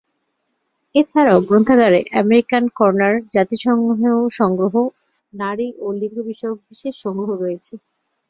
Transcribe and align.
এছাড়াও 0.95 1.39
গ্রন্থাগারে 1.41 1.99
American 2.21 2.63
corner, 2.77 3.15
জাতিসংঘ 3.33 3.85
সংগ্রহ, 4.39 4.75
নারী 5.33 5.67
ও 5.79 5.97
লিঙ্গ 5.99 6.17
বিষয়ক 6.29 6.59
বিশেষ 6.69 6.93
সংগ্রহ 7.03 7.29
রয়েছে। 7.35 7.73